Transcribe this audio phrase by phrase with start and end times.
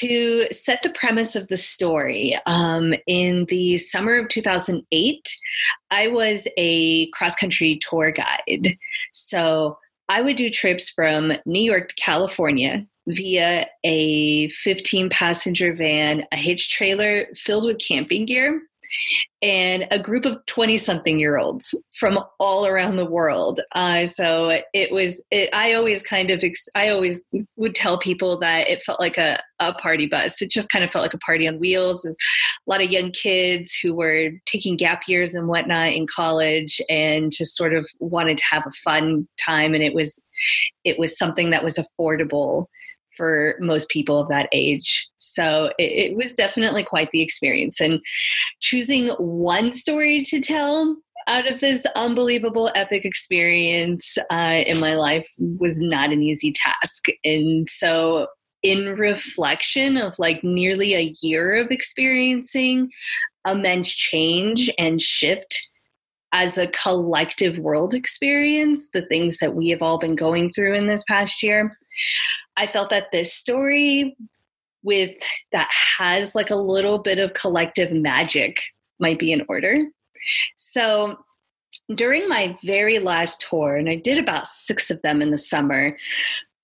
[0.00, 5.36] to set the premise of the story, um, in the summer of 2008,
[5.90, 8.76] I was a cross country tour guide.
[9.12, 16.22] So I would do trips from New York to California via a 15 passenger van,
[16.32, 18.62] a hitch trailer filled with camping gear,
[19.40, 23.60] and a group of 20 something year olds from all around the world.
[23.74, 27.24] Uh, so it was, it, I always kind of, ex- I always
[27.56, 30.42] would tell people that it felt like a, a party bus.
[30.42, 32.02] It just kind of felt like a party on wheels.
[32.02, 36.80] There's a lot of young kids who were taking gap years and whatnot in college
[36.88, 39.74] and just sort of wanted to have a fun time.
[39.74, 40.20] And it was,
[40.84, 42.66] it was something that was affordable
[43.18, 45.06] for most people of that age.
[45.18, 47.80] So it, it, was definitely quite the experience.
[47.80, 48.00] And
[48.60, 55.28] choosing one story to tell out of this unbelievable epic experience uh, in my life
[55.36, 57.06] was not an easy task.
[57.24, 58.28] And so
[58.62, 62.90] in reflection of like nearly a year of experiencing
[63.46, 65.68] immense change and shift
[66.32, 70.86] as a collective world experience, the things that we have all been going through in
[70.86, 71.76] this past year,
[72.56, 74.16] I felt that this story
[74.82, 75.16] with
[75.52, 78.62] that has like a little bit of collective magic
[78.98, 79.84] might be in order.
[80.56, 81.18] So
[81.94, 85.96] during my very last tour, and I did about six of them in the summer,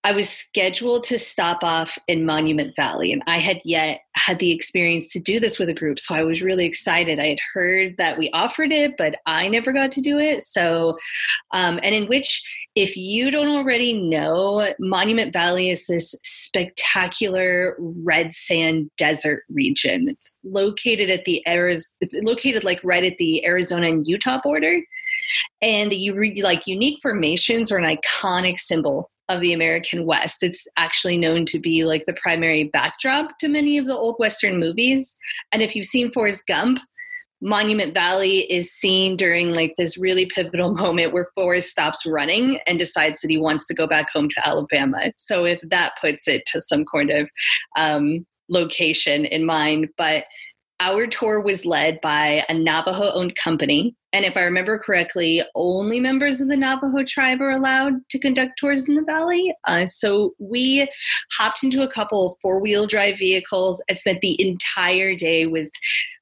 [0.05, 4.53] I was scheduled to stop off in Monument Valley, and I had yet had the
[4.53, 5.99] experience to do this with a group.
[5.99, 7.19] So I was really excited.
[7.19, 10.43] I had heard that we offered it, but I never got to do it.
[10.43, 10.99] So,
[11.55, 18.35] um, and in which, if you don't already know, Monument Valley is this spectacular red
[18.35, 20.09] sand desert region.
[20.11, 24.83] It's located at the Arizona, it's located like right at the Arizona and Utah border.
[25.63, 30.42] And the like unique formations are an iconic symbol of the American West.
[30.42, 34.58] It's actually known to be like the primary backdrop to many of the old Western
[34.58, 35.17] movies.
[35.53, 36.78] And if you've seen Forrest Gump,
[37.41, 42.79] Monument Valley is seen during like this really pivotal moment where Forrest stops running and
[42.79, 45.13] decides that he wants to go back home to Alabama.
[45.18, 47.29] So if that puts it to some kind of
[47.77, 50.24] um, location in mind, but
[50.80, 53.95] our tour was led by a Navajo owned company.
[54.12, 58.58] And if I remember correctly, only members of the Navajo tribe are allowed to conduct
[58.58, 59.52] tours in the valley.
[59.67, 60.89] Uh, so we
[61.33, 65.68] hopped into a couple four wheel drive vehicles and spent the entire day with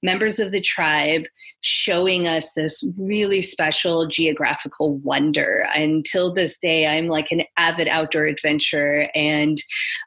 [0.02, 1.24] members of the tribe
[1.60, 5.66] showing us this really special geographical wonder.
[5.74, 9.58] Until this day, I'm like an avid outdoor adventurer, and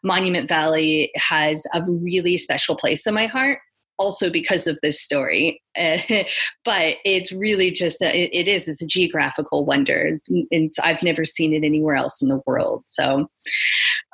[0.04, 3.60] Monument Valley has a really special place in my heart
[3.98, 5.62] also because of this story.
[6.66, 10.20] but it's really just, a, it, it is, it's a geographical wonder.
[10.52, 12.84] And I've never seen it anywhere else in the world.
[12.86, 13.28] So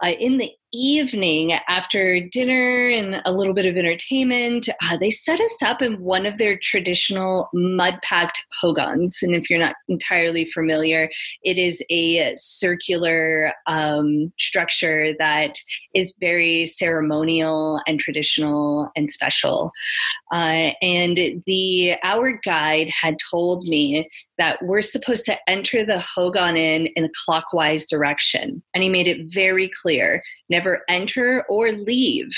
[0.03, 5.39] uh, in the evening after dinner and a little bit of entertainment, uh, they set
[5.39, 9.19] us up in one of their traditional mud packed hogans.
[9.21, 11.09] And if you're not entirely familiar,
[11.43, 15.55] it is a circular um, structure that
[15.93, 19.71] is very ceremonial and traditional and special.
[20.31, 24.09] Uh, and the our guide had told me
[24.41, 28.63] that we're supposed to enter the Hogan in in a clockwise direction.
[28.73, 32.31] And he made it very clear never enter or leave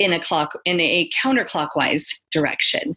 [0.00, 2.96] in a clock in a counterclockwise direction.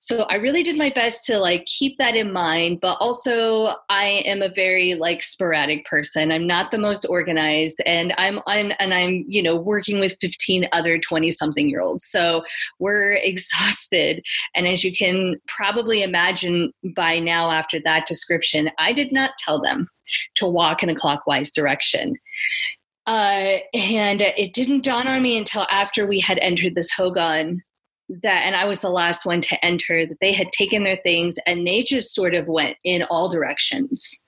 [0.00, 4.22] So i really did my best to like keep that in mind but also i
[4.24, 6.30] am a very like sporadic person.
[6.30, 10.68] I'm not the most organized and i'm on and i'm you know working with 15
[10.72, 12.44] other 20 something year olds so
[12.78, 14.22] we're exhausted
[14.54, 19.60] and as you can probably imagine by now after that description i did not tell
[19.60, 19.88] them
[20.36, 22.14] to walk in a clockwise direction
[23.06, 27.62] uh, and it didn't dawn on me until after we had entered this Hogan
[28.08, 31.36] that, and I was the last one to enter, that they had taken their things
[31.46, 34.22] and they just sort of went in all directions.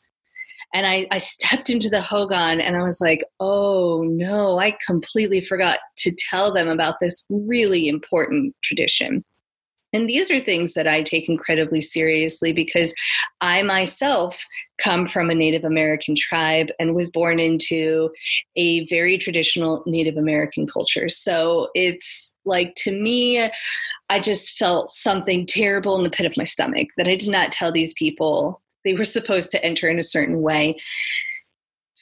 [0.74, 5.40] And I, I stepped into the Hogan and I was like, oh no, I completely
[5.40, 9.24] forgot to tell them about this really important tradition.
[9.92, 12.94] And these are things that I take incredibly seriously because
[13.40, 14.44] I myself
[14.82, 18.10] come from a Native American tribe and was born into
[18.56, 21.08] a very traditional Native American culture.
[21.08, 23.48] So it's like to me,
[24.10, 27.52] I just felt something terrible in the pit of my stomach that I did not
[27.52, 30.76] tell these people they were supposed to enter in a certain way.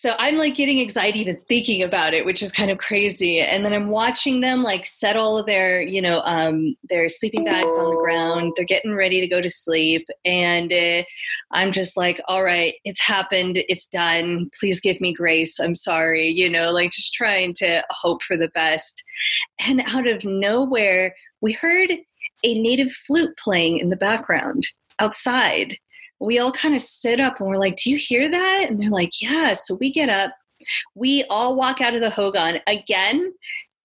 [0.06, 3.40] So I'm like getting anxiety even thinking about it, which is kind of crazy.
[3.40, 7.42] And then I'm watching them like set all of their, you know, um, their sleeping
[7.42, 8.52] bags on the ground.
[8.54, 11.02] They're getting ready to go to sleep, and uh,
[11.50, 14.48] I'm just like, all right, it's happened, it's done.
[14.60, 15.58] Please give me grace.
[15.58, 19.02] I'm sorry, you know, like just trying to hope for the best.
[19.66, 21.90] And out of nowhere, we heard
[22.44, 24.68] a native flute playing in the background
[25.00, 25.78] outside
[26.20, 28.66] we all kind of stood up and we're like, Do you hear that?
[28.68, 29.52] And they're like, Yeah.
[29.52, 30.32] So we get up,
[30.94, 33.32] we all walk out of the Hogan again.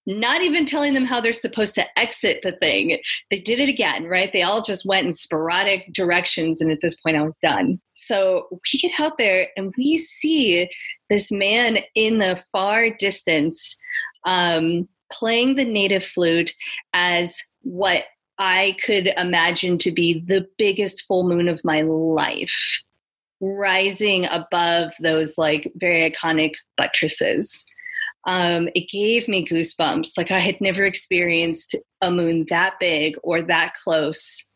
[0.08, 2.98] Not even telling them how they're supposed to exit the thing.
[3.30, 4.34] They did it again, right?
[4.34, 6.60] They all just went in sporadic directions.
[6.60, 7.80] And at this point, I was done.
[7.94, 10.68] So we get out there and we see
[11.12, 13.78] this man in the far distance
[14.26, 16.54] um, playing the native flute
[16.94, 18.06] as what
[18.44, 22.82] I could imagine to be the biggest full moon of my life,
[23.40, 27.64] rising above those like very iconic buttresses.
[28.26, 30.18] Um, it gave me goosebumps.
[30.18, 34.48] Like I had never experienced a moon that big or that close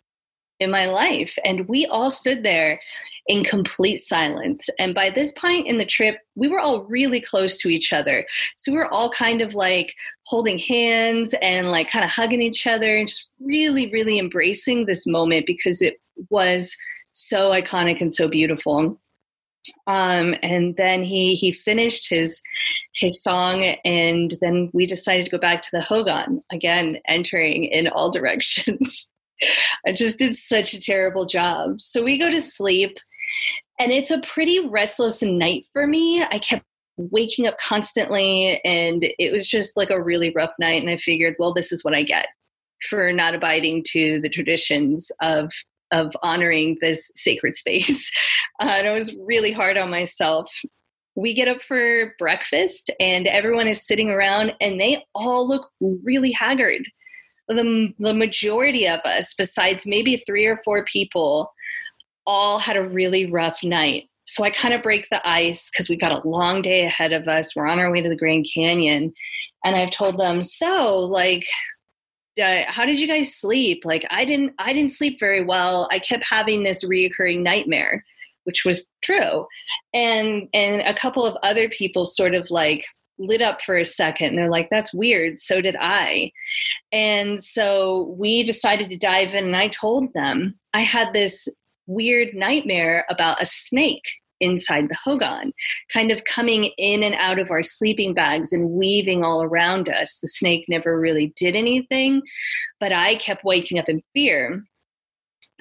[0.60, 1.38] in my life.
[1.46, 2.80] And we all stood there
[3.28, 4.70] in complete silence.
[4.80, 8.26] And by this point in the trip, we were all really close to each other.
[8.56, 9.96] So we were all kind of like
[10.26, 15.08] holding hands and like kind of hugging each other and just really, really embracing this
[15.08, 15.96] moment because it
[16.30, 16.76] was
[17.14, 19.00] so iconic and so beautiful.
[19.88, 22.44] Um, and then he he finished his
[22.94, 27.88] his song, and then we decided to go back to the Hogan again, entering in
[27.88, 29.10] all directions.
[29.86, 31.82] I just did such a terrible job.
[31.82, 32.98] So we go to sleep
[33.80, 36.24] and it's a pretty restless night for me.
[36.24, 36.64] I kept
[36.98, 40.82] waking up constantly, and it was just like a really rough night.
[40.82, 42.28] And I figured, well, this is what I get
[42.90, 45.52] for not abiding to the traditions of
[45.92, 48.12] of honoring this sacred space.
[48.62, 50.50] Uh, and I was really hard on myself.
[51.16, 56.32] We get up for breakfast, and everyone is sitting around, and they all look really
[56.32, 56.84] haggard.
[57.50, 61.52] The, the majority of us, besides maybe three or four people,
[62.26, 64.10] all had a really rough night.
[64.26, 67.28] So I kind of break the ice because we've got a long day ahead of
[67.28, 67.56] us.
[67.56, 69.14] We're on our way to the Grand Canyon.
[69.64, 71.46] And I've told them, so like,
[72.42, 73.86] uh, how did you guys sleep?
[73.86, 75.88] Like, I didn't, I didn't sleep very well.
[75.92, 78.04] I kept having this reoccurring nightmare,
[78.44, 79.48] which was true.
[79.94, 82.86] And, and a couple of other people sort of like,
[83.18, 86.30] lit up for a second and they're like that's weird so did i
[86.92, 91.48] and so we decided to dive in and i told them i had this
[91.88, 94.06] weird nightmare about a snake
[94.42, 95.54] inside the Hogan,
[95.94, 100.20] kind of coming in and out of our sleeping bags and weaving all around us.
[100.20, 102.22] The snake never really did anything,
[102.80, 104.64] but I kept waking up in fear.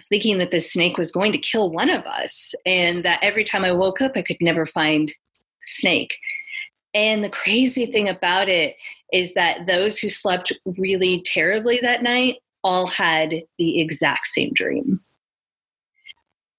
[0.08, 3.64] Thinking that the snake was going to kill one of us, and that every time
[3.64, 5.10] I woke up, I could never find
[5.62, 6.16] snake.
[6.94, 8.76] And the crazy thing about it
[9.12, 15.00] is that those who slept really terribly that night all had the exact same dream.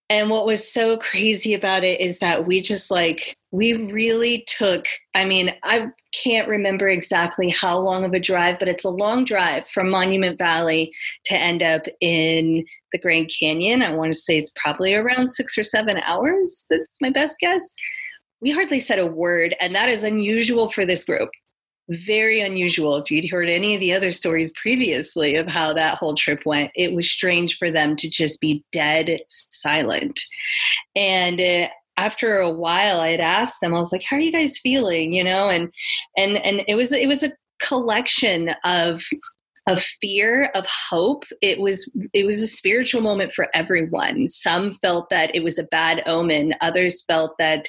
[0.10, 4.86] And what was so crazy about it is that we just like, we really took,
[5.16, 9.25] I mean, I can't remember exactly how long of a drive, but it's a long
[9.25, 10.92] drive from Monument Valley
[11.25, 13.81] to end up in the Grand Canyon.
[13.81, 16.66] I want to say it's probably around six or seven hours.
[16.69, 17.75] That's my best guess.
[18.42, 21.30] We hardly said a word, and that is unusual for this group
[21.90, 22.96] very unusual.
[22.98, 26.72] If you'd heard any of the other stories previously of how that whole trip went,
[26.76, 30.22] it was strange for them to just be dead silent.
[30.96, 34.32] And uh, after a while, I had asked them, I was like, "How are you
[34.32, 35.72] guys feeling?" You know, and
[36.18, 39.04] and and it was it was a collection of
[39.68, 45.10] of fear of hope it was it was a spiritual moment for everyone some felt
[45.10, 47.68] that it was a bad omen others felt that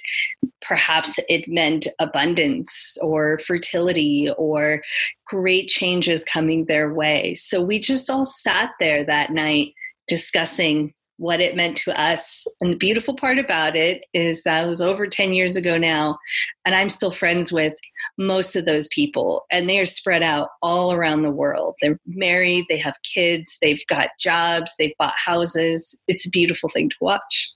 [0.62, 4.82] perhaps it meant abundance or fertility or
[5.26, 9.72] great changes coming their way so we just all sat there that night
[10.08, 12.46] discussing what it meant to us.
[12.60, 16.18] And the beautiful part about it is that it was over 10 years ago now,
[16.64, 17.74] and I'm still friends with
[18.18, 19.44] most of those people.
[19.50, 21.76] And they are spread out all around the world.
[21.80, 25.98] They're married, they have kids, they've got jobs, they've bought houses.
[26.06, 27.52] It's a beautiful thing to watch.